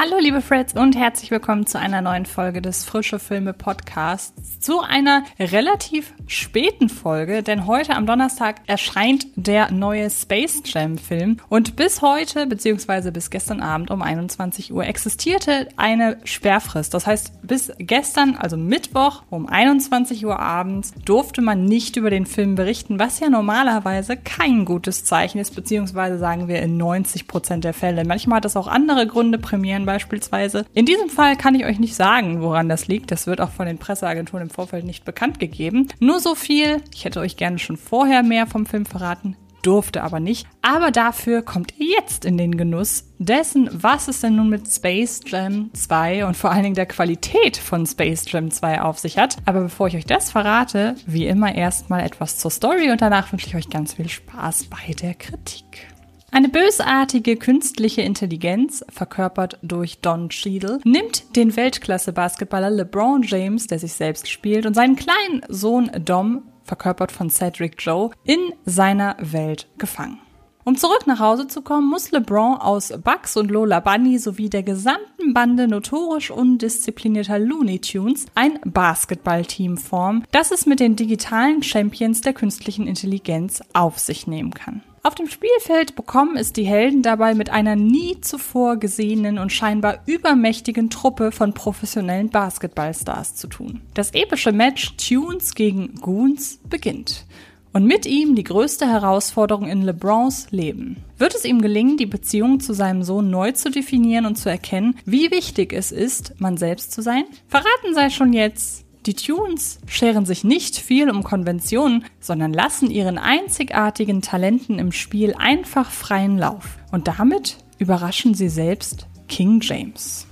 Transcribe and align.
Hallo 0.00 0.16
liebe 0.20 0.42
Freds 0.42 0.74
und 0.74 0.94
herzlich 0.94 1.32
willkommen 1.32 1.66
zu 1.66 1.76
einer 1.76 2.00
neuen 2.00 2.24
Folge 2.24 2.62
des 2.62 2.84
Frische 2.84 3.18
Filme 3.18 3.52
Podcasts. 3.52 4.60
Zu 4.60 4.78
einer 4.78 5.24
relativ 5.40 6.14
späten 6.28 6.88
Folge, 6.88 7.42
denn 7.42 7.66
heute 7.66 7.96
am 7.96 8.06
Donnerstag 8.06 8.60
erscheint 8.68 9.26
der 9.34 9.72
neue 9.72 10.08
Space 10.08 10.62
Jam 10.66 10.98
Film 10.98 11.38
und 11.48 11.74
bis 11.74 12.00
heute 12.00 12.46
beziehungsweise 12.46 13.10
bis 13.10 13.30
gestern 13.30 13.60
Abend 13.60 13.90
um 13.90 14.00
21 14.00 14.72
Uhr 14.72 14.86
existierte 14.86 15.66
eine 15.76 16.18
Sperrfrist. 16.22 16.94
Das 16.94 17.08
heißt, 17.08 17.42
bis 17.42 17.72
gestern, 17.78 18.36
also 18.36 18.56
Mittwoch 18.56 19.24
um 19.30 19.48
21 19.48 20.24
Uhr 20.24 20.38
abends, 20.38 20.94
durfte 21.04 21.42
man 21.42 21.64
nicht 21.64 21.96
über 21.96 22.10
den 22.10 22.26
Film 22.26 22.54
berichten, 22.54 23.00
was 23.00 23.18
ja 23.18 23.30
normalerweise 23.30 24.16
kein 24.16 24.64
gutes 24.64 25.04
Zeichen 25.04 25.38
ist, 25.38 25.56
beziehungsweise 25.56 26.18
sagen 26.18 26.46
wir 26.46 26.62
in 26.62 26.76
90 26.76 27.26
Prozent 27.26 27.64
der 27.64 27.74
Fälle. 27.74 28.04
Manchmal 28.04 28.36
hat 28.36 28.44
das 28.44 28.56
auch 28.56 28.68
andere 28.68 29.08
Gründe, 29.08 29.38
Premieren 29.38 29.87
beispielsweise. 29.88 30.66
In 30.74 30.84
diesem 30.84 31.08
Fall 31.08 31.34
kann 31.34 31.54
ich 31.54 31.64
euch 31.64 31.78
nicht 31.78 31.94
sagen, 31.94 32.42
woran 32.42 32.68
das 32.68 32.88
liegt. 32.88 33.10
Das 33.10 33.26
wird 33.26 33.40
auch 33.40 33.50
von 33.50 33.64
den 33.64 33.78
Presseagenturen 33.78 34.42
im 34.42 34.50
Vorfeld 34.50 34.84
nicht 34.84 35.06
bekannt 35.06 35.40
gegeben. 35.40 35.88
Nur 35.98 36.20
so 36.20 36.34
viel. 36.34 36.82
Ich 36.94 37.06
hätte 37.06 37.20
euch 37.20 37.38
gerne 37.38 37.58
schon 37.58 37.78
vorher 37.78 38.22
mehr 38.22 38.46
vom 38.46 38.66
Film 38.66 38.84
verraten 38.84 39.34
durfte 39.62 40.02
aber 40.02 40.20
nicht. 40.20 40.46
Aber 40.62 40.90
dafür 40.90 41.42
kommt 41.42 41.74
ihr 41.78 41.88
jetzt 42.00 42.24
in 42.24 42.38
den 42.38 42.56
Genuss 42.56 43.04
dessen, 43.18 43.68
was 43.72 44.08
es 44.08 44.20
denn 44.20 44.36
nun 44.36 44.48
mit 44.48 44.66
Space 44.68 45.20
Jam 45.26 45.70
2 45.74 46.26
und 46.26 46.36
vor 46.36 46.52
allen 46.52 46.62
Dingen 46.62 46.74
der 46.74 46.86
Qualität 46.86 47.56
von 47.56 47.84
Space 47.84 48.30
Jam 48.30 48.50
2 48.50 48.82
auf 48.82 48.98
sich 48.98 49.18
hat. 49.18 49.36
Aber 49.46 49.62
bevor 49.62 49.88
ich 49.88 49.96
euch 49.96 50.06
das 50.06 50.30
verrate, 50.30 50.94
wie 51.06 51.26
immer 51.26 51.54
erstmal 51.54 52.04
etwas 52.04 52.38
zur 52.38 52.52
Story 52.52 52.90
und 52.90 53.02
danach 53.02 53.32
wünsche 53.32 53.48
ich 53.48 53.56
euch 53.56 53.68
ganz 53.68 53.94
viel 53.94 54.08
Spaß 54.08 54.66
bei 54.66 54.94
der 54.94 55.14
Kritik. 55.14 55.88
Eine 56.30 56.50
bösartige 56.50 57.36
künstliche 57.36 58.02
Intelligenz, 58.02 58.84
verkörpert 58.90 59.58
durch 59.62 60.00
Don 60.00 60.28
Cheadle, 60.28 60.78
nimmt 60.84 61.36
den 61.36 61.56
Weltklasse-Basketballer 61.56 62.68
LeBron 62.68 63.22
James, 63.22 63.66
der 63.66 63.78
sich 63.78 63.94
selbst 63.94 64.28
spielt, 64.28 64.66
und 64.66 64.74
seinen 64.74 64.96
kleinen 64.96 65.42
Sohn 65.48 65.90
Dom, 66.04 66.42
verkörpert 66.64 67.12
von 67.12 67.30
Cedric 67.30 67.76
Joe, 67.78 68.10
in 68.24 68.38
seiner 68.66 69.16
Welt 69.20 69.68
gefangen. 69.78 70.20
Um 70.64 70.76
zurück 70.76 71.06
nach 71.06 71.18
Hause 71.18 71.48
zu 71.48 71.62
kommen, 71.62 71.88
muss 71.88 72.10
LeBron 72.10 72.58
aus 72.58 72.92
Bugs 73.02 73.38
und 73.38 73.50
Lola 73.50 73.80
Bunny 73.80 74.18
sowie 74.18 74.50
der 74.50 74.62
gesamten 74.62 75.32
Bande 75.32 75.66
notorisch 75.66 76.30
undisziplinierter 76.30 77.38
Looney 77.38 77.78
Tunes 77.78 78.26
ein 78.34 78.58
Basketballteam 78.66 79.78
formen, 79.78 80.24
das 80.30 80.50
es 80.50 80.66
mit 80.66 80.80
den 80.80 80.94
digitalen 80.94 81.62
Champions 81.62 82.20
der 82.20 82.34
künstlichen 82.34 82.86
Intelligenz 82.86 83.62
auf 83.72 83.98
sich 83.98 84.26
nehmen 84.26 84.52
kann. 84.52 84.82
Auf 85.08 85.14
dem 85.14 85.30
Spielfeld 85.30 85.96
bekommen 85.96 86.36
es 86.36 86.52
die 86.52 86.66
Helden 86.66 87.00
dabei 87.00 87.32
mit 87.32 87.48
einer 87.48 87.76
nie 87.76 88.20
zuvor 88.20 88.76
gesehenen 88.76 89.38
und 89.38 89.50
scheinbar 89.50 90.00
übermächtigen 90.04 90.90
Truppe 90.90 91.32
von 91.32 91.54
professionellen 91.54 92.28
Basketballstars 92.28 93.34
zu 93.34 93.46
tun. 93.46 93.80
Das 93.94 94.10
epische 94.10 94.52
Match 94.52 94.96
Tunes 94.98 95.54
gegen 95.54 95.94
Goons 95.94 96.60
beginnt. 96.68 97.24
Und 97.72 97.86
mit 97.86 98.04
ihm 98.04 98.34
die 98.34 98.44
größte 98.44 98.86
Herausforderung 98.86 99.66
in 99.66 99.80
LeBrons 99.80 100.50
Leben. 100.50 100.98
Wird 101.16 101.34
es 101.34 101.46
ihm 101.46 101.62
gelingen, 101.62 101.96
die 101.96 102.04
Beziehung 102.04 102.60
zu 102.60 102.74
seinem 102.74 103.02
Sohn 103.02 103.30
neu 103.30 103.52
zu 103.52 103.70
definieren 103.70 104.26
und 104.26 104.36
zu 104.36 104.50
erkennen, 104.50 104.98
wie 105.06 105.30
wichtig 105.30 105.72
es 105.72 105.90
ist, 105.90 106.38
man 106.38 106.58
selbst 106.58 106.92
zu 106.92 107.00
sein? 107.00 107.24
Verraten 107.46 107.94
sei 107.94 108.10
schon 108.10 108.34
jetzt, 108.34 108.84
die 109.08 109.14
Tunes 109.14 109.78
scheren 109.86 110.26
sich 110.26 110.44
nicht 110.44 110.76
viel 110.76 111.08
um 111.08 111.24
Konventionen, 111.24 112.04
sondern 112.20 112.52
lassen 112.52 112.90
ihren 112.90 113.16
einzigartigen 113.16 114.20
Talenten 114.20 114.78
im 114.78 114.92
Spiel 114.92 115.34
einfach 115.38 115.90
freien 115.90 116.36
Lauf. 116.36 116.76
Und 116.92 117.08
damit 117.08 117.56
überraschen 117.78 118.34
sie 118.34 118.50
selbst 118.50 119.06
King 119.26 119.60
James. 119.62 120.26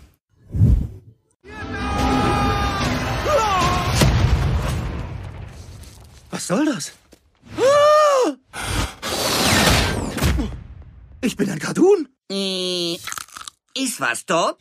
Was 6.31 6.47
soll 6.47 6.67
das? 6.67 6.93
Ich 11.23 11.35
bin 11.35 11.49
ein 11.49 11.59
Cartoon. 11.59 12.09
Äh, 12.31 12.97
ist 13.75 14.01
was, 14.01 14.27
Doc? 14.27 14.59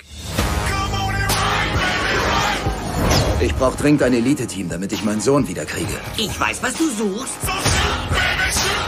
Ich 3.42 3.54
brauche 3.56 3.76
dringend 3.78 4.02
ein 4.02 4.14
Elite-Team, 4.14 4.70
damit 4.70 4.94
ich 4.94 5.04
meinen 5.04 5.20
Sohn 5.20 5.46
wiederkriege. 5.48 6.00
Ich 6.18 6.40
weiß, 6.40 6.64
was 6.64 6.74
du 6.78 6.90
suchst. 6.90 7.38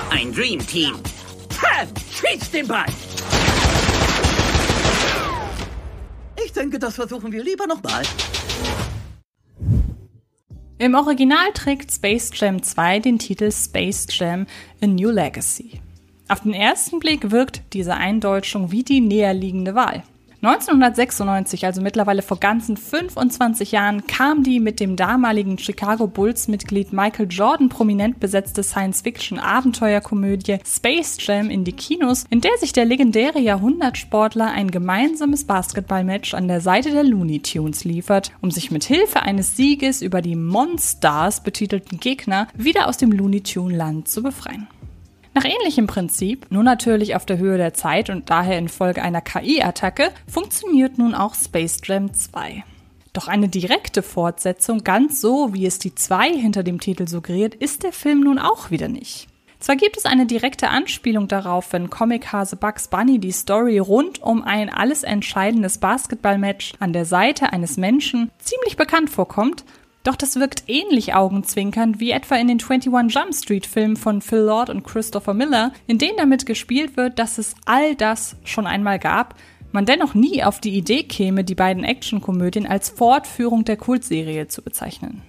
Ein 0.10 0.32
Dream 0.34 0.66
Team. 0.66 0.94
Ha! 1.62 1.86
Schieß 2.10 2.52
den 2.52 2.66
Ball! 2.66 2.86
Ich 6.44 6.54
denke, 6.54 6.80
das 6.80 6.96
versuchen 6.96 7.32
wir 7.32 7.44
lieber 7.44 7.68
nochmal. 7.68 8.04
Im 10.80 10.96
Original 10.96 11.52
trägt 11.54 11.92
Space 11.92 12.32
Jam 12.34 12.64
2 12.64 13.00
den 13.00 13.20
Titel 13.20 13.52
Space 13.52 14.08
Jam 14.12 14.48
A 14.82 14.88
New 14.88 15.10
Legacy. 15.10 15.82
Auf 16.30 16.42
den 16.42 16.54
ersten 16.54 17.00
Blick 17.00 17.32
wirkt 17.32 17.64
diese 17.74 17.96
Eindeutschung 17.96 18.72
wie 18.72 18.84
die 18.84 19.02
näherliegende 19.02 19.76
Wahl. 19.76 20.04
1996, 20.48 21.66
also 21.66 21.82
mittlerweile 21.82 22.22
vor 22.22 22.40
ganzen 22.40 22.78
25 22.78 23.74
Jahren, 23.74 24.08
kam 24.08 24.44
die 24.44 24.62
mit 24.62 24.80
dem 24.80 24.96
damaligen 24.96 25.58
Chicago 25.58 26.08
Bulls-Mitglied 26.08 26.94
Michael 26.94 27.28
Jordan 27.30 27.68
prominent 27.68 28.22
besetzte 28.22 28.64
Science-Fiction-Abenteuerkomödie 28.64 30.60
Space 30.66 31.18
Jam 31.20 31.50
in 31.50 31.66
die 31.66 31.74
Kinos, 31.74 32.24
in 32.30 32.40
der 32.40 32.58
sich 32.60 32.72
der 32.72 32.86
legendäre 32.86 33.40
Jahrhundertsportler 33.40 34.50
ein 34.52 34.72
gemeinsames 34.72 35.44
Basketballmatch 35.44 36.34
an 36.34 36.48
der 36.48 36.62
Seite 36.62 36.92
der 36.92 37.04
Looney 37.04 37.42
Tunes 37.42 37.84
liefert, 37.84 38.32
um 38.40 38.50
sich 38.50 38.72
mit 38.72 38.86
Hilfe 38.86 39.24
eines 39.24 39.58
Sieges 39.58 40.02
über 40.02 40.22
die 40.22 40.38
Monstars 40.38 41.44
betitelten 41.44 42.00
Gegner 42.00 42.48
wieder 42.56 42.88
aus 42.88 42.96
dem 42.96 43.12
Looney 43.12 43.42
Tune 43.42 43.76
Land 43.76 44.08
zu 44.08 44.24
befreien. 44.24 44.68
Nach 45.34 45.46
ähnlichem 45.46 45.88
Prinzip, 45.88 46.48
nur 46.50 46.64
natürlich 46.64 47.16
auf 47.16 47.26
der 47.26 47.38
Höhe 47.38 47.58
der 47.58 47.74
Zeit 47.74 48.10
und 48.10 48.30
daher 48.30 48.58
infolge 48.58 49.02
einer 49.02 49.22
KI-Attacke, 49.22 50.12
funktioniert 50.28 50.98
nun 50.98 51.14
auch 51.14 51.36
Space 51.36 51.80
Jam 51.84 52.14
2. 52.14 52.64
Doch 53.14 53.28
eine 53.28 53.48
direkte 53.48 54.04
Fortsetzung, 54.04 54.84
ganz 54.84 55.22
so 55.22 55.54
wie 55.54 55.66
es 55.66 55.80
die 55.80 55.96
2 55.96 56.34
hinter 56.34 56.64
dem 56.64 56.80
Titel 56.80 57.08
suggeriert, 57.08 57.56
ist 57.56 57.84
der 57.84 57.92
Film 57.92 58.22
nun 58.22 58.40
auch 58.40 58.72
wieder 58.72 58.88
nicht. 58.88 59.28
Zwar 59.60 59.76
gibt 59.76 59.98
es 59.98 60.06
eine 60.06 60.28
direkte 60.28 60.70
Anspielung 60.70 61.28
darauf, 61.28 61.74
wenn 61.74 61.90
Comichase 61.90 62.56
Bugs 62.58 62.90
Bunny 62.90 63.18
die 63.18 63.32
Story 63.32 63.80
rund 63.80 64.22
um 64.22 64.44
ein 64.44 64.70
alles 64.70 65.02
entscheidendes 65.02 65.80
Basketballmatch 65.80 66.74
an 66.80 66.94
der 66.94 67.06
Seite 67.06 67.52
eines 67.54 67.76
Menschen 67.78 68.30
ziemlich 68.38 68.78
bekannt 68.78 69.10
vorkommt, 69.10 69.66
doch 70.08 70.16
das 70.16 70.38
wirkt 70.38 70.64
ähnlich 70.68 71.14
augenzwinkernd 71.14 72.00
wie 72.00 72.12
etwa 72.12 72.36
in 72.36 72.48
den 72.48 72.60
21 72.62 72.92
Jump 73.14 73.34
Street 73.34 73.66
Filmen 73.66 73.98
von 73.98 74.22
Phil 74.22 74.40
Lord 74.40 74.70
und 74.70 74.84
Christopher 74.84 75.34
Miller, 75.34 75.74
in 75.86 75.98
denen 75.98 76.18
damit 76.18 76.46
gespielt 76.46 76.96
wird, 76.96 77.20
dass 77.20 77.38
es 77.38 77.56
all 77.66 77.96
das 77.96 78.38
schon 78.44 78.68
einmal 78.68 79.00
gab, 79.00 79.36
man 79.72 79.86
dennoch 79.86 80.14
nie 80.14 80.44
auf 80.44 80.62
die 80.62 80.76
Idee 80.76 81.04
käme, 81.04 81.44
die 81.44 81.56
beiden 81.56 81.84
Actionkomödien 81.84 82.66
als 82.66 82.90
Fortführung 82.90 83.66
der 83.66 83.78
Kultserie 83.78 84.48
zu 84.48 84.62
bezeichnen. 84.62 85.22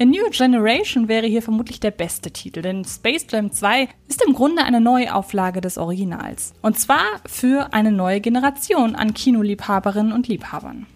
A 0.00 0.04
New 0.04 0.28
Generation 0.30 1.06
wäre 1.06 1.28
hier 1.28 1.40
vermutlich 1.40 1.78
der 1.78 1.92
beste 1.92 2.32
Titel, 2.32 2.62
denn 2.62 2.84
Space 2.84 3.26
Jam 3.30 3.52
2 3.52 3.88
ist 4.08 4.24
im 4.26 4.34
Grunde 4.34 4.64
eine 4.64 4.80
Neuauflage 4.80 5.60
des 5.60 5.78
Originals. 5.78 6.52
Und 6.62 6.80
zwar 6.80 7.04
für 7.26 7.72
eine 7.72 7.92
neue 7.92 8.20
Generation 8.20 8.96
an 8.96 9.14
Kinoliebhaberinnen 9.14 10.12
und 10.12 10.26
Liebhabern. 10.26 10.86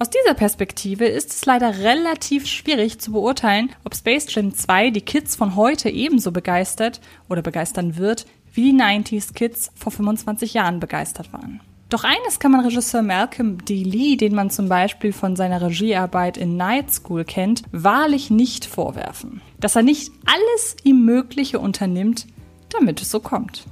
Aus 0.00 0.10
dieser 0.10 0.34
Perspektive 0.34 1.06
ist 1.06 1.32
es 1.32 1.44
leider 1.44 1.78
relativ 1.80 2.46
schwierig 2.46 3.00
zu 3.00 3.10
beurteilen, 3.10 3.70
ob 3.82 3.96
Space 3.96 4.32
Jam 4.32 4.54
2 4.54 4.90
die 4.90 5.00
Kids 5.00 5.34
von 5.34 5.56
heute 5.56 5.90
ebenso 5.90 6.30
begeistert 6.30 7.00
oder 7.28 7.42
begeistern 7.42 7.96
wird, 7.96 8.24
wie 8.52 8.70
die 8.70 8.78
90s 8.78 9.34
Kids 9.34 9.72
vor 9.74 9.90
25 9.90 10.54
Jahren 10.54 10.78
begeistert 10.78 11.32
waren. 11.32 11.60
Doch 11.88 12.04
eines 12.04 12.38
kann 12.38 12.52
man 12.52 12.60
Regisseur 12.60 13.02
Malcolm 13.02 13.64
D. 13.64 13.82
Lee, 13.82 14.14
den 14.14 14.36
man 14.36 14.50
zum 14.50 14.68
Beispiel 14.68 15.12
von 15.12 15.34
seiner 15.34 15.62
Regiearbeit 15.62 16.36
in 16.36 16.56
Night 16.56 16.92
School 16.92 17.24
kennt, 17.24 17.62
wahrlich 17.72 18.30
nicht 18.30 18.66
vorwerfen. 18.66 19.40
Dass 19.58 19.74
er 19.74 19.82
nicht 19.82 20.12
alles 20.26 20.76
ihm 20.84 21.04
Mögliche 21.04 21.58
unternimmt, 21.58 22.26
damit 22.68 23.02
es 23.02 23.10
so 23.10 23.18
kommt. 23.18 23.64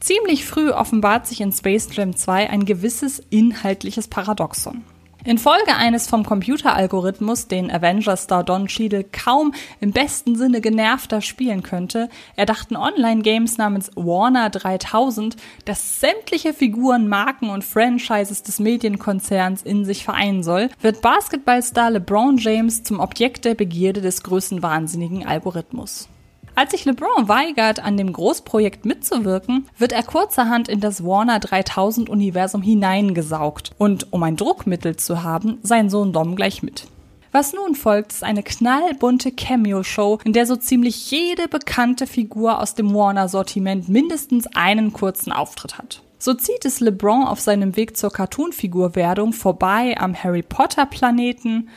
Ziemlich 0.00 0.44
früh 0.44 0.70
offenbart 0.70 1.26
sich 1.26 1.40
in 1.40 1.52
Space 1.52 1.88
Jam 1.92 2.14
2 2.14 2.50
ein 2.50 2.66
gewisses 2.66 3.22
inhaltliches 3.30 4.08
Paradoxon. 4.08 4.82
Infolge 5.24 5.76
eines 5.76 6.08
vom 6.08 6.24
Computeralgorithmus, 6.24 7.46
den 7.46 7.70
Avengers-Star 7.70 8.42
Don 8.42 8.66
Cheadle 8.66 9.04
kaum 9.04 9.54
im 9.80 9.92
besten 9.92 10.34
Sinne 10.34 10.60
genervter 10.60 11.20
spielen 11.20 11.62
könnte, 11.62 12.08
erdachten 12.34 12.76
Online-Games 12.76 13.56
namens 13.56 13.92
Warner 13.94 14.50
3000, 14.50 15.36
dass 15.64 16.00
sämtliche 16.00 16.52
Figuren, 16.52 17.06
Marken 17.06 17.50
und 17.50 17.64
Franchises 17.64 18.42
des 18.42 18.58
Medienkonzerns 18.58 19.62
in 19.62 19.84
sich 19.84 20.04
vereinen 20.04 20.42
soll, 20.42 20.70
wird 20.80 21.02
Basketballstar 21.02 21.90
LeBron 21.92 22.38
James 22.38 22.82
zum 22.82 22.98
Objekt 22.98 23.44
der 23.44 23.54
Begierde 23.54 24.00
des 24.00 24.24
größten 24.24 24.62
wahnsinnigen 24.62 25.24
Algorithmus. 25.24 26.08
Als 26.54 26.72
sich 26.72 26.84
LeBron 26.84 27.28
weigert, 27.28 27.82
an 27.82 27.96
dem 27.96 28.12
Großprojekt 28.12 28.84
mitzuwirken, 28.84 29.68
wird 29.78 29.92
er 29.92 30.02
kurzerhand 30.02 30.68
in 30.68 30.80
das 30.80 31.02
Warner 31.02 31.38
3000 31.38 32.10
Universum 32.10 32.60
hineingesaugt 32.60 33.70
und 33.78 34.12
um 34.12 34.22
ein 34.22 34.36
Druckmittel 34.36 34.96
zu 34.96 35.22
haben, 35.22 35.58
sein 35.62 35.88
Sohn 35.88 36.12
Dom 36.12 36.36
gleich 36.36 36.62
mit. 36.62 36.86
Was 37.30 37.54
nun 37.54 37.74
folgt, 37.74 38.12
ist 38.12 38.22
eine 38.22 38.42
knallbunte 38.42 39.32
Cameo-Show, 39.32 40.18
in 40.24 40.34
der 40.34 40.44
so 40.44 40.56
ziemlich 40.56 41.10
jede 41.10 41.48
bekannte 41.48 42.06
Figur 42.06 42.60
aus 42.60 42.74
dem 42.74 42.92
Warner-Sortiment 42.92 43.88
mindestens 43.88 44.46
einen 44.54 44.92
kurzen 44.92 45.32
Auftritt 45.32 45.78
hat. 45.78 46.02
So 46.18 46.34
zieht 46.34 46.66
es 46.66 46.80
LeBron 46.80 47.24
auf 47.24 47.40
seinem 47.40 47.74
Weg 47.76 47.96
zur 47.96 48.10
Cartoonfigur-Werdung 48.10 49.32
vorbei 49.32 49.96
am 49.98 50.14
Harry 50.14 50.42
Potter-Planeten, 50.42 51.70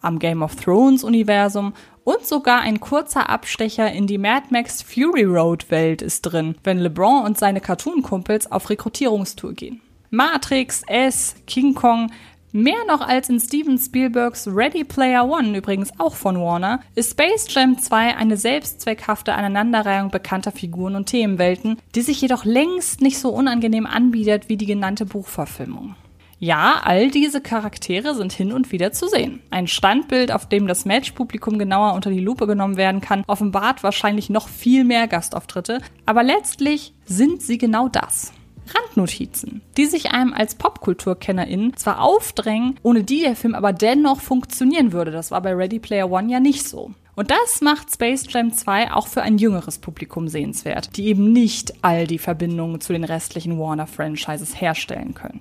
am 0.00 0.18
Game 0.18 0.42
of 0.42 0.56
Thrones-Universum 0.56 1.74
und 2.06 2.24
sogar 2.24 2.60
ein 2.60 2.78
kurzer 2.78 3.28
Abstecher 3.28 3.92
in 3.92 4.06
die 4.06 4.16
Mad 4.16 4.46
Max 4.50 4.80
Fury 4.80 5.24
Road 5.24 5.72
Welt 5.72 6.02
ist 6.02 6.22
drin, 6.22 6.54
wenn 6.62 6.78
LeBron 6.78 7.24
und 7.24 7.36
seine 7.36 7.60
Cartoon-Kumpels 7.60 8.50
auf 8.52 8.70
Rekrutierungstour 8.70 9.54
gehen. 9.54 9.80
Matrix, 10.10 10.82
S, 10.86 11.34
King 11.48 11.74
Kong, 11.74 12.12
Mehr 12.52 12.86
noch 12.86 13.00
als 13.02 13.28
in 13.28 13.38
Steven 13.38 13.76
Spielbergs 13.76 14.46
Ready 14.46 14.84
Player 14.84 15.28
One, 15.28 15.58
übrigens 15.58 15.90
auch 15.98 16.14
von 16.14 16.40
Warner, 16.40 16.80
ist 16.94 17.10
Space 17.10 17.46
Jam 17.50 17.78
2 17.78 18.16
eine 18.16 18.38
selbstzweckhafte 18.38 19.34
Aneinanderreihung 19.34 20.10
bekannter 20.10 20.52
Figuren 20.52 20.94
und 20.94 21.06
Themenwelten, 21.06 21.76
die 21.94 22.00
sich 22.00 22.18
jedoch 22.20 22.46
längst 22.46 23.02
nicht 23.02 23.18
so 23.18 23.28
unangenehm 23.30 23.84
anbietet 23.84 24.48
wie 24.48 24.56
die 24.56 24.64
genannte 24.64 25.04
Buchverfilmung. 25.04 25.96
Ja, 26.38 26.82
all 26.84 27.10
diese 27.10 27.40
Charaktere 27.40 28.14
sind 28.14 28.30
hin 28.30 28.52
und 28.52 28.70
wieder 28.70 28.92
zu 28.92 29.08
sehen. 29.08 29.40
Ein 29.50 29.68
Standbild, 29.68 30.30
auf 30.30 30.46
dem 30.48 30.66
das 30.66 30.84
Matchpublikum 30.84 31.58
genauer 31.58 31.94
unter 31.94 32.10
die 32.10 32.20
Lupe 32.20 32.46
genommen 32.46 32.76
werden 32.76 33.00
kann, 33.00 33.24
offenbart 33.26 33.82
wahrscheinlich 33.82 34.28
noch 34.28 34.48
viel 34.48 34.84
mehr 34.84 35.08
Gastauftritte, 35.08 35.80
aber 36.04 36.22
letztlich 36.22 36.92
sind 37.06 37.40
sie 37.40 37.56
genau 37.56 37.88
das. 37.88 38.32
Randnotizen, 38.74 39.62
die 39.76 39.86
sich 39.86 40.10
einem 40.10 40.34
als 40.34 40.56
Popkulturkennerin 40.56 41.74
zwar 41.76 42.02
aufdrängen, 42.02 42.78
ohne 42.82 43.04
die 43.04 43.20
der 43.20 43.36
Film 43.36 43.54
aber 43.54 43.72
dennoch 43.72 44.20
funktionieren 44.20 44.92
würde. 44.92 45.12
Das 45.12 45.30
war 45.30 45.40
bei 45.40 45.54
Ready 45.54 45.78
Player 45.78 46.10
One 46.10 46.30
ja 46.30 46.40
nicht 46.40 46.68
so. 46.68 46.90
Und 47.14 47.30
das 47.30 47.62
macht 47.62 47.94
Space 47.94 48.26
Jam 48.28 48.52
2 48.52 48.92
auch 48.92 49.06
für 49.06 49.22
ein 49.22 49.38
jüngeres 49.38 49.78
Publikum 49.78 50.28
sehenswert, 50.28 50.96
die 50.98 51.06
eben 51.06 51.32
nicht 51.32 51.72
all 51.82 52.06
die 52.06 52.18
Verbindungen 52.18 52.80
zu 52.80 52.92
den 52.92 53.04
restlichen 53.04 53.58
Warner-Franchises 53.58 54.60
herstellen 54.60 55.14
können. 55.14 55.40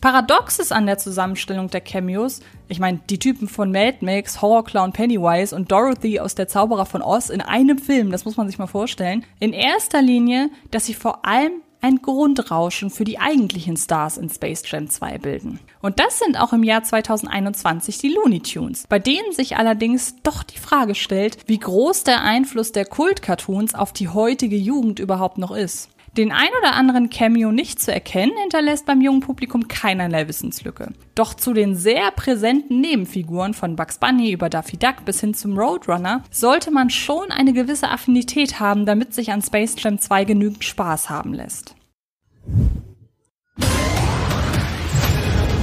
Paradoxes 0.00 0.72
an 0.72 0.86
der 0.86 0.96
Zusammenstellung 0.96 1.68
der 1.68 1.82
Cameos, 1.82 2.40
ich 2.68 2.78
meine, 2.78 3.00
die 3.10 3.18
Typen 3.18 3.48
von 3.48 3.70
Mad 3.70 3.98
Max, 4.00 4.40
Horror 4.40 4.64
Clown 4.64 4.92
Pennywise 4.92 5.54
und 5.54 5.70
Dorothy 5.70 6.20
aus 6.20 6.34
Der 6.34 6.48
Zauberer 6.48 6.86
von 6.86 7.02
Oz 7.02 7.28
in 7.28 7.42
einem 7.42 7.78
Film, 7.78 8.10
das 8.10 8.24
muss 8.24 8.36
man 8.36 8.46
sich 8.46 8.58
mal 8.58 8.66
vorstellen, 8.66 9.24
in 9.40 9.52
erster 9.52 10.00
Linie, 10.00 10.48
dass 10.70 10.86
sie 10.86 10.94
vor 10.94 11.26
allem 11.26 11.52
ein 11.82 12.02
Grundrauschen 12.02 12.90
für 12.90 13.04
die 13.04 13.18
eigentlichen 13.18 13.76
Stars 13.76 14.18
in 14.18 14.28
Space 14.28 14.62
Jam 14.66 14.88
2 14.88 15.18
bilden. 15.18 15.60
Und 15.80 15.98
das 15.98 16.18
sind 16.18 16.38
auch 16.38 16.52
im 16.52 16.62
Jahr 16.62 16.82
2021 16.82 17.98
die 17.98 18.08
Looney 18.08 18.40
Tunes, 18.40 18.86
bei 18.86 18.98
denen 18.98 19.32
sich 19.32 19.56
allerdings 19.56 20.16
doch 20.22 20.42
die 20.42 20.58
Frage 20.58 20.94
stellt, 20.94 21.38
wie 21.46 21.58
groß 21.58 22.04
der 22.04 22.22
Einfluss 22.22 22.72
der 22.72 22.84
Kult-Cartoons 22.84 23.74
auf 23.74 23.92
die 23.92 24.08
heutige 24.08 24.56
Jugend 24.56 24.98
überhaupt 24.98 25.38
noch 25.38 25.52
ist. 25.52 25.88
Den 26.16 26.32
ein 26.32 26.48
oder 26.60 26.74
anderen 26.74 27.08
Cameo 27.10 27.52
nicht 27.52 27.80
zu 27.80 27.92
erkennen, 27.92 28.32
hinterlässt 28.40 28.86
beim 28.86 29.00
jungen 29.00 29.20
Publikum 29.20 29.68
keinerlei 29.68 30.26
Wissenslücke. 30.26 30.92
Doch 31.14 31.34
zu 31.34 31.52
den 31.52 31.76
sehr 31.76 32.10
präsenten 32.10 32.80
Nebenfiguren 32.80 33.54
von 33.54 33.76
Bugs 33.76 33.98
Bunny 33.98 34.32
über 34.32 34.48
Daffy 34.48 34.76
Duck 34.76 35.04
bis 35.04 35.20
hin 35.20 35.34
zum 35.34 35.58
Roadrunner 35.58 36.22
sollte 36.30 36.70
man 36.70 36.90
schon 36.90 37.30
eine 37.30 37.52
gewisse 37.52 37.88
Affinität 37.88 38.58
haben, 38.58 38.86
damit 38.86 39.14
sich 39.14 39.30
an 39.32 39.42
Space 39.42 39.76
Jam 39.78 39.98
2 39.98 40.24
genügend 40.24 40.64
Spaß 40.64 41.10
haben 41.10 41.32
lässt. 41.32 41.74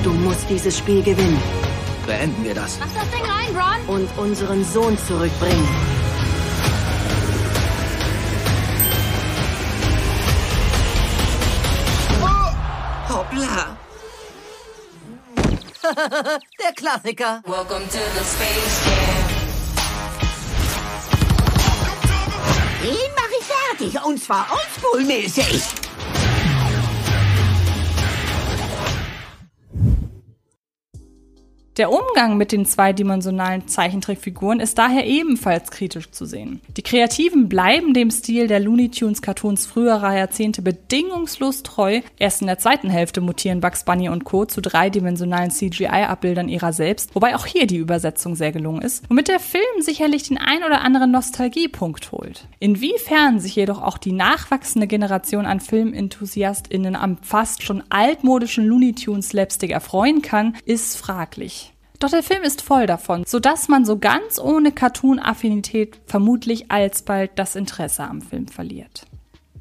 Du 0.03 0.13
musst 0.13 0.49
dieses 0.49 0.77
Spiel 0.77 1.03
gewinnen 1.03 1.41
Beenden 2.07 2.45
wir 2.45 2.55
das. 2.55 2.79
Mach 2.79 2.87
das 2.93 3.11
Ding 3.11 3.21
rein, 3.21 3.53
Ron! 3.53 3.95
und 3.95 4.17
unseren 4.17 4.63
Sohn 4.63 4.97
zurückbringen. 4.97 5.67
Der 16.59 16.73
Klassiker. 16.75 17.41
Den 22.81 23.11
mach 23.15 23.29
ich 23.39 23.45
fertig, 23.45 24.05
und 24.05 24.21
zwar 24.21 24.47
oldschool-mäßig. 24.51 25.61
Der 31.77 31.91
Umgang 31.91 32.37
mit 32.37 32.51
den 32.51 32.65
zweidimensionalen 32.65 33.67
Zeichentrickfiguren 33.67 34.59
ist 34.59 34.79
daher 34.79 35.05
ebenfalls 35.05 35.69
kritisch 35.69 36.09
zu 36.09 36.25
sehen. 36.25 36.59
Die 36.75 36.81
Kreativen 36.81 37.49
bleiben 37.49 37.93
dem 37.93 38.09
Stil 38.09 38.47
der 38.47 38.59
Looney 38.59 38.89
Tunes 38.89 39.21
Cartoons 39.21 39.67
früherer 39.67 40.17
Jahrzehnte 40.17 40.63
bedingungslos 40.63 41.61
treu. 41.61 42.01
Erst 42.17 42.41
in 42.41 42.47
der 42.47 42.57
zweiten 42.57 42.89
Hälfte 42.89 43.21
mutieren 43.21 43.61
Bugs 43.61 43.85
Bunny 43.85 44.09
und 44.09 44.23
Co. 44.23 44.45
zu 44.45 44.59
dreidimensionalen 44.59 45.51
CGI-Abbildern 45.51 46.49
ihrer 46.49 46.73
selbst, 46.73 47.13
wobei 47.13 47.35
auch 47.35 47.45
hier 47.45 47.67
die 47.67 47.77
Übersetzung 47.77 48.35
sehr 48.35 48.51
gelungen 48.51 48.81
ist, 48.81 49.07
womit 49.07 49.27
der 49.27 49.39
Film 49.39 49.63
sicherlich 49.81 50.23
den 50.23 50.39
ein 50.39 50.63
oder 50.63 50.81
anderen 50.81 51.11
Nostalgiepunkt 51.11 52.11
holt. 52.11 52.47
Inwiefern 52.57 53.39
sich 53.39 53.55
jedoch 53.55 53.83
auch 53.83 53.99
die 53.99 54.13
nachwachsende 54.13 54.87
Generation 54.87 55.45
an 55.45 55.59
FilmenthusiastInnen 55.59 56.95
am 56.95 57.17
fast 57.17 57.61
schon 57.61 57.83
altmodischen 57.89 58.65
Looney 58.65 58.93
Tunes 58.95 59.29
Slapstick 59.29 59.69
erfreuen 59.69 60.23
kann, 60.23 60.57
ist 60.65 60.97
fraglich. 60.97 61.66
Doch 61.99 62.09
der 62.09 62.23
Film 62.23 62.43
ist 62.43 62.61
voll 62.61 62.85
davon, 62.85 63.23
sodass 63.25 63.69
man 63.69 63.83
so 63.83 63.97
ganz 63.97 64.39
ohne 64.39 64.71
Cartoon-Affinität 64.71 65.99
vermutlich 66.05 66.71
alsbald 66.71 67.31
das 67.35 67.55
Interesse 67.55 68.03
am 68.03 68.21
Film 68.21 68.47
verliert. 68.47 69.05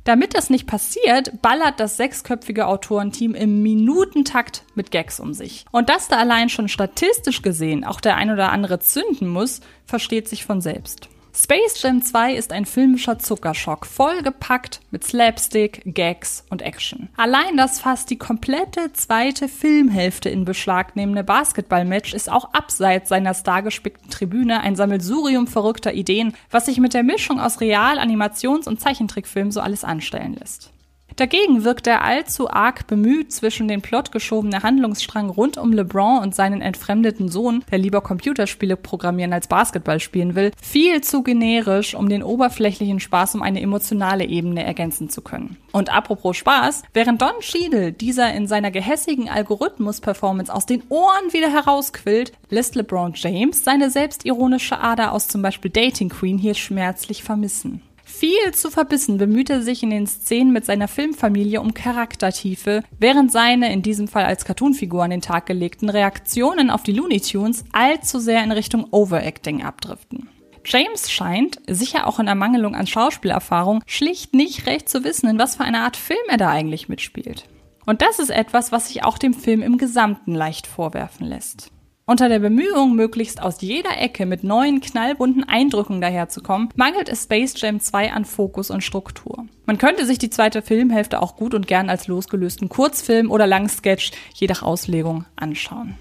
Damit 0.05 0.35
das 0.35 0.51
nicht 0.51 0.69
passiert, 0.69 1.43
ballert 1.43 1.81
das 1.81 1.97
sechsköpfige 1.97 2.69
Autorenteam 2.69 3.35
im 3.35 3.63
Minutentakt 3.63 4.63
mit 4.77 4.93
Gags 4.93 5.19
um 5.19 5.35
sich. 5.35 5.65
Und 5.73 5.89
dass 5.89 6.07
da 6.07 6.19
allein 6.19 6.49
schon 6.49 6.69
statistisch 6.69 7.43
gesehen 7.43 7.83
auch 7.83 8.01
der 8.01 8.17
ein 8.17 8.31
oder 8.31 8.53
andere 8.53 8.79
zünden 8.79 9.29
muss, 9.29 9.63
versteht 9.85 10.29
sich 10.29 10.45
von 10.45 10.61
selbst. 10.61 11.09
Space 11.39 11.83
Jam 11.83 12.01
2 12.01 12.33
ist 12.33 12.51
ein 12.51 12.65
filmischer 12.65 13.19
Zuckerschock, 13.19 13.85
vollgepackt 13.85 14.81
mit 14.91 15.05
Slapstick, 15.05 15.83
Gags 15.85 16.43
und 16.49 16.63
Action. 16.63 17.11
Allein 17.19 17.59
das 17.59 17.79
fast 17.79 18.09
die 18.09 18.17
komplette 18.17 18.91
zweite 18.95 19.47
Filmhälfte 19.47 20.31
in 20.31 20.47
Beschlag 20.47 20.97
nehmende 20.97 21.25
Basketballmatch 21.25 22.15
ist 22.15 22.33
auch 22.33 22.55
abseits 22.55 23.11
seiner 23.11 23.35
stargespickten 23.35 24.09
Tribüne 24.09 24.63
ein 24.63 24.77
Sammelsurium 24.77 25.47
verrückter 25.47 25.93
Ideen, 25.93 26.33
was 26.51 26.65
sich 26.65 26.79
mit 26.79 26.95
der 26.95 27.03
Mischung 27.03 27.39
aus 27.39 27.61
Real-, 27.61 27.99
Animations- 27.99 28.67
und 28.67 28.81
Zeichentrickfilm 28.81 29.51
so 29.51 29.61
alles 29.61 29.85
anstellen 29.85 30.39
lässt. 30.41 30.73
Dagegen 31.17 31.65
wirkt 31.65 31.87
der 31.87 32.05
allzu 32.05 32.51
arg 32.51 32.87
bemüht, 32.87 33.33
zwischen 33.33 33.69
den 33.69 33.81
Plot 33.81 34.13
geschobene 34.13 34.63
Handlungsstrang 34.63 35.31
rund 35.31 35.57
um 35.57 35.73
LeBron 35.73 36.19
und 36.19 36.35
seinen 36.35 36.61
entfremdeten 36.61 37.31
Sohn, 37.31 37.65
der 37.71 37.79
lieber 37.79 38.03
Computerspiele 38.03 38.77
programmieren 38.77 39.33
als 39.33 39.49
Basketball 39.49 39.99
spielen 39.99 40.35
will, 40.35 40.51
viel 40.61 41.01
zu 41.01 41.23
generisch, 41.23 41.95
um 41.95 42.11
den 42.11 42.23
oberflächlichen 42.23 43.01
Spaß 43.01 43.35
um 43.35 43.43
eine 43.43 43.63
emotionale 43.63 44.27
Ebene 44.27 44.63
ergänzen 44.65 45.09
zu 45.09 45.23
können. 45.23 45.57
Und 45.73 45.91
apropos 45.91 46.37
Spaß, 46.37 46.83
während 46.93 47.23
Don 47.23 47.41
Cheadle 47.41 47.93
dieser 47.93 48.35
in 48.35 48.47
seiner 48.47 48.71
gehässigen 48.71 49.31
Algorithmus-Performance 49.31 50.53
aus 50.53 50.67
den 50.67 50.83
Ohren 50.91 51.33
wieder 51.33 51.51
herausquillt, 51.51 52.33
lässt 52.51 52.75
LeBron 52.75 53.13
James 53.15 53.65
seine 53.65 53.89
selbstironische 53.89 54.79
Ader 54.79 55.13
aus 55.13 55.29
zum 55.29 55.41
Beispiel 55.41 55.71
Dating 55.71 56.11
Queen 56.11 56.37
hier 56.37 56.55
schmerzlich 56.55 57.23
vermissen. 57.23 57.81
Viel 58.19 58.55
zu 58.55 58.71
verbissen 58.71 59.19
bemüht 59.19 59.51
er 59.51 59.61
sich 59.61 59.83
in 59.83 59.91
den 59.91 60.07
Szenen 60.07 60.51
mit 60.51 60.65
seiner 60.65 60.89
Filmfamilie 60.89 61.61
um 61.61 61.75
Charaktertiefe, 61.75 62.83
während 62.99 63.31
seine, 63.31 63.71
in 63.71 63.83
diesem 63.83 64.09
Fall 64.09 64.25
als 64.25 64.47
Cartoonfigur 64.47 65.05
an 65.05 65.11
den 65.11 65.21
Tag 65.21 65.45
gelegten, 65.45 65.91
Reaktionen 65.91 66.71
auf 66.71 66.83
die 66.83 66.93
Looney 66.93 67.21
Tunes 67.21 67.65
allzu 67.73 68.19
sehr 68.19 68.43
in 68.43 68.53
Richtung 68.53 68.87
Overacting 68.91 69.63
abdriften. 69.63 70.31
James 70.65 71.11
scheint, 71.11 71.61
sicher 71.67 72.07
auch 72.07 72.19
in 72.19 72.27
Ermangelung 72.27 72.75
an 72.75 72.87
Schauspielerfahrung, 72.87 73.83
schlicht 73.85 74.33
nicht 74.33 74.65
recht 74.65 74.89
zu 74.89 75.05
wissen, 75.05 75.29
in 75.29 75.39
was 75.39 75.57
für 75.57 75.65
einer 75.65 75.83
Art 75.83 75.99
Film 75.99 76.19
er 76.29 76.39
da 76.39 76.49
eigentlich 76.49 76.89
mitspielt. 76.89 77.45
Und 77.85 78.01
das 78.01 78.19
ist 78.19 78.31
etwas, 78.31 78.73
was 78.73 78.89
sich 78.89 79.05
auch 79.05 79.19
dem 79.19 79.35
Film 79.35 79.61
im 79.61 79.77
Gesamten 79.77 80.35
leicht 80.35 80.67
vorwerfen 80.67 81.27
lässt. 81.27 81.71
Unter 82.09 82.29
der 82.29 82.39
Bemühung, 82.39 82.95
möglichst 82.95 83.43
aus 83.43 83.61
jeder 83.63 84.01
Ecke 84.01 84.27
mit 84.27 84.45
neuen, 84.45 84.81
knallbunten 84.81 85.43
Eindrücken 85.43 86.01
daherzukommen, 86.01 86.69
mangelt 86.77 87.09
es 87.09 87.25
Space 87.25 87.61
Jam 87.61 87.81
2 87.81 88.13
an 88.13 88.25
Fokus 88.25 88.71
und 88.71 88.83
Struktur. 88.83 89.45
Man 89.65 89.79
könnte 89.79 90.07
sich 90.07 90.17
die 90.17 90.31
zweite 90.31 90.63
Filmhälfte 90.63 91.21
auch 91.21 91.35
gut 91.35 91.53
und 91.53 91.67
gern 91.67 91.91
als 91.91 92.07
losgelösten 92.07 92.69
Kurzfilm 92.69 93.29
oder 93.33 93.49
Langsketch, 93.49 94.13
je 94.35 94.47
nach 94.47 94.63
Auslegung, 94.63 95.25
anschauen. 95.35 95.97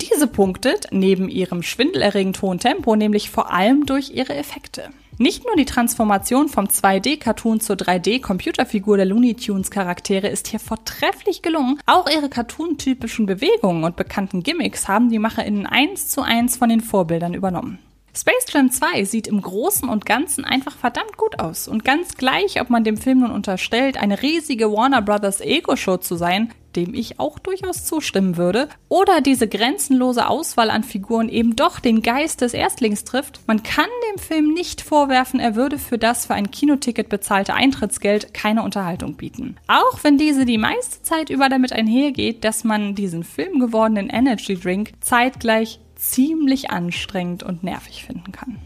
Diese 0.00 0.26
punktet 0.26 0.88
neben 0.90 1.28
ihrem 1.28 1.62
schwindelerregend 1.62 2.42
hohen 2.42 2.58
Tempo 2.58 2.96
nämlich 2.96 3.30
vor 3.30 3.52
allem 3.52 3.86
durch 3.86 4.10
ihre 4.10 4.34
Effekte. 4.34 4.90
Nicht 5.18 5.44
nur 5.44 5.54
die 5.54 5.64
Transformation 5.64 6.48
vom 6.48 6.64
2D-Cartoon 6.64 7.60
zur 7.60 7.76
3D-Computerfigur 7.76 8.96
der 8.96 9.06
Looney 9.06 9.34
Tunes 9.34 9.70
Charaktere 9.70 10.26
ist 10.26 10.48
hier 10.48 10.58
vortrefflich 10.58 11.40
gelungen. 11.40 11.78
Auch 11.86 12.10
ihre 12.10 12.28
cartoon-typischen 12.28 13.24
Bewegungen 13.24 13.84
und 13.84 13.94
bekannten 13.94 14.42
Gimmicks 14.42 14.88
haben 14.88 15.10
die 15.10 15.20
MacherInnen 15.20 15.66
eins 15.66 16.08
zu 16.08 16.22
eins 16.22 16.56
von 16.56 16.68
den 16.68 16.80
Vorbildern 16.80 17.32
übernommen. 17.32 17.78
Space 18.16 18.46
Jam 18.52 18.70
2 18.70 19.04
sieht 19.04 19.26
im 19.26 19.42
Großen 19.42 19.88
und 19.88 20.06
Ganzen 20.06 20.44
einfach 20.44 20.76
verdammt 20.76 21.16
gut 21.16 21.40
aus. 21.40 21.66
Und 21.66 21.84
ganz 21.84 22.16
gleich, 22.16 22.60
ob 22.60 22.70
man 22.70 22.84
dem 22.84 22.96
Film 22.96 23.20
nun 23.20 23.32
unterstellt, 23.32 23.96
eine 23.96 24.22
riesige 24.22 24.70
Warner 24.72 25.02
Brothers 25.02 25.40
Ego-Show 25.40 25.96
zu 25.96 26.14
sein, 26.14 26.52
dem 26.76 26.94
ich 26.94 27.18
auch 27.18 27.38
durchaus 27.38 27.84
zustimmen 27.84 28.36
würde, 28.36 28.68
oder 28.88 29.20
diese 29.20 29.48
grenzenlose 29.48 30.28
Auswahl 30.28 30.70
an 30.70 30.84
Figuren 30.84 31.28
eben 31.28 31.56
doch 31.56 31.80
den 31.80 32.02
Geist 32.02 32.40
des 32.40 32.54
Erstlings 32.54 33.04
trifft, 33.04 33.40
man 33.46 33.62
kann 33.62 33.86
dem 34.12 34.18
Film 34.20 34.54
nicht 34.54 34.80
vorwerfen, 34.80 35.40
er 35.40 35.56
würde 35.56 35.78
für 35.78 35.98
das 35.98 36.26
für 36.26 36.34
ein 36.34 36.50
Kinoticket 36.50 37.08
bezahlte 37.08 37.54
Eintrittsgeld 37.54 38.34
keine 38.34 38.62
Unterhaltung 38.62 39.14
bieten. 39.14 39.56
Auch 39.66 40.02
wenn 40.02 40.18
diese 40.18 40.44
die 40.44 40.58
meiste 40.58 41.02
Zeit 41.02 41.30
über 41.30 41.48
damit 41.48 41.72
einhergeht, 41.72 42.44
dass 42.44 42.64
man 42.64 42.94
diesen 42.94 43.24
filmgewordenen 43.24 44.08
Energy 44.08 44.58
Drink 44.58 44.92
zeitgleich 45.00 45.80
ziemlich 45.96 46.70
anstrengend 46.70 47.42
und 47.42 47.62
nervig 47.62 48.04
finden 48.04 48.32
kann. 48.32 48.58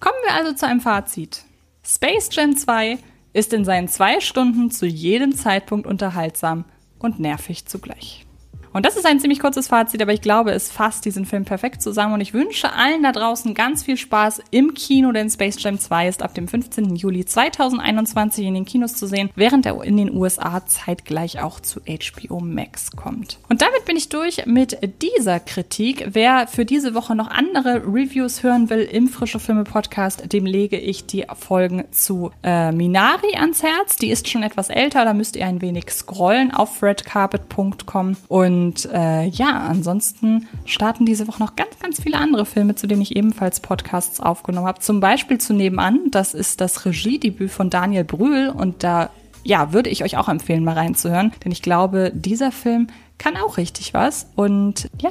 Kommen 0.00 0.18
wir 0.24 0.34
also 0.34 0.52
zu 0.52 0.66
einem 0.66 0.80
Fazit. 0.80 1.44
Space 1.84 2.28
Jam 2.32 2.56
2 2.56 2.98
ist 3.32 3.52
in 3.52 3.64
seinen 3.64 3.88
zwei 3.88 4.20
Stunden 4.20 4.70
zu 4.70 4.86
jedem 4.86 5.34
Zeitpunkt 5.34 5.86
unterhaltsam 5.86 6.64
und 6.98 7.18
nervig 7.18 7.66
zugleich. 7.66 8.26
Und 8.72 8.86
das 8.86 8.96
ist 8.96 9.06
ein 9.06 9.20
ziemlich 9.20 9.40
kurzes 9.40 9.68
Fazit, 9.68 10.00
aber 10.00 10.12
ich 10.12 10.22
glaube, 10.22 10.52
es 10.52 10.70
fasst 10.70 11.04
diesen 11.04 11.26
Film 11.26 11.44
perfekt 11.44 11.82
zusammen 11.82 12.14
und 12.14 12.20
ich 12.20 12.32
wünsche 12.32 12.72
allen 12.72 13.02
da 13.02 13.12
draußen 13.12 13.54
ganz 13.54 13.82
viel 13.82 13.96
Spaß 13.96 14.42
im 14.50 14.74
Kino, 14.74 15.12
denn 15.12 15.28
Space 15.28 15.62
Jam 15.62 15.78
2 15.78 16.08
ist 16.08 16.22
ab 16.22 16.34
dem 16.34 16.48
15. 16.48 16.96
Juli 16.96 17.24
2021 17.24 18.46
in 18.46 18.54
den 18.54 18.64
Kinos 18.64 18.94
zu 18.94 19.06
sehen, 19.06 19.30
während 19.36 19.66
er 19.66 19.82
in 19.84 19.96
den 19.96 20.14
USA 20.14 20.64
zeitgleich 20.66 21.40
auch 21.42 21.60
zu 21.60 21.80
HBO 21.80 22.40
Max 22.40 22.90
kommt. 22.92 23.38
Und 23.48 23.60
damit 23.60 23.84
bin 23.84 23.96
ich 23.96 24.08
durch 24.08 24.46
mit 24.46 24.78
dieser 25.02 25.40
Kritik. 25.40 26.08
Wer 26.12 26.46
für 26.46 26.64
diese 26.64 26.94
Woche 26.94 27.14
noch 27.14 27.28
andere 27.28 27.82
Reviews 27.86 28.42
hören 28.42 28.70
will 28.70 28.80
im 28.80 29.08
Frische 29.08 29.38
Filme 29.38 29.64
Podcast, 29.64 30.32
dem 30.32 30.46
lege 30.46 30.78
ich 30.78 31.06
die 31.06 31.26
Folgen 31.38 31.84
zu 31.90 32.30
äh, 32.42 32.72
Minari 32.72 33.36
ans 33.36 33.62
Herz. 33.62 33.96
Die 33.96 34.10
ist 34.10 34.28
schon 34.28 34.42
etwas 34.42 34.70
älter, 34.70 35.04
da 35.04 35.12
müsst 35.12 35.36
ihr 35.36 35.46
ein 35.46 35.60
wenig 35.60 35.90
scrollen 35.90 36.52
auf 36.52 36.82
redcarpet.com 36.82 38.16
und 38.28 38.61
und 38.62 38.88
äh, 38.92 39.26
ja, 39.26 39.58
ansonsten 39.68 40.46
starten 40.66 41.04
diese 41.04 41.26
Woche 41.26 41.42
noch 41.42 41.56
ganz, 41.56 41.78
ganz 41.80 42.00
viele 42.00 42.18
andere 42.18 42.46
Filme, 42.46 42.76
zu 42.76 42.86
denen 42.86 43.02
ich 43.02 43.16
ebenfalls 43.16 43.58
Podcasts 43.58 44.20
aufgenommen 44.20 44.68
habe. 44.68 44.78
Zum 44.78 45.00
Beispiel 45.00 45.38
zu 45.38 45.52
Nebenan, 45.52 45.98
das 46.12 46.32
ist 46.32 46.60
das 46.60 46.86
Regiedebüt 46.86 47.50
von 47.50 47.70
Daniel 47.70 48.04
Brühl 48.04 48.48
und 48.50 48.84
da 48.84 49.10
ja, 49.44 49.72
würde 49.72 49.90
ich 49.90 50.04
euch 50.04 50.16
auch 50.16 50.28
empfehlen, 50.28 50.62
mal 50.62 50.74
reinzuhören, 50.74 51.32
denn 51.44 51.50
ich 51.50 51.62
glaube, 51.62 52.12
dieser 52.14 52.52
Film 52.52 52.86
kann 53.18 53.36
auch 53.36 53.56
richtig 53.56 53.92
was. 53.94 54.28
Und 54.36 54.88
ja, 55.00 55.10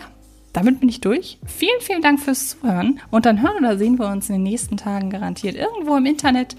damit 0.54 0.80
bin 0.80 0.88
ich 0.88 1.02
durch. 1.02 1.38
Vielen, 1.46 1.82
vielen 1.82 2.02
Dank 2.02 2.22
fürs 2.22 2.52
Zuhören. 2.52 3.02
Und 3.10 3.26
dann 3.26 3.42
hören 3.42 3.58
oder 3.58 3.78
sehen 3.78 4.00
wir 4.00 4.08
uns 4.08 4.30
in 4.30 4.36
den 4.36 4.44
nächsten 4.44 4.78
Tagen 4.78 5.10
garantiert 5.10 5.56
irgendwo 5.56 5.98
im 5.98 6.06
Internet. 6.06 6.56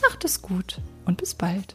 Macht 0.00 0.24
es 0.24 0.40
gut 0.40 0.78
und 1.04 1.16
bis 1.16 1.34
bald. 1.34 1.74